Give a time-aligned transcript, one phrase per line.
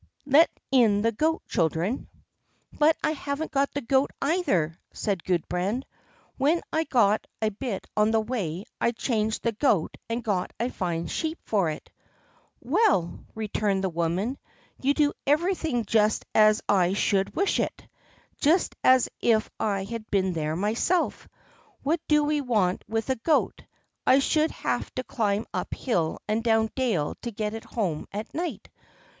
[0.25, 2.09] Let in the goat, children."
[2.79, 5.85] "But I haven't got the goat either," said Gudbrand.
[6.37, 10.69] "When I got a bit on the way I changed the goat and got a
[10.71, 11.91] fine sheep for it."
[12.61, 14.39] "Well!" returned the woman,
[14.81, 20.55] "you do everything just as I should wish it—just as if I had been there
[20.55, 21.27] myself.
[21.83, 23.61] What do we want with a goat?
[24.07, 28.33] I should have to climb up hill and down dale to get it home at
[28.33, 28.67] night.